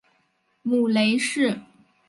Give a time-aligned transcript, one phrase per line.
[0.63, 1.61] 母雷氏。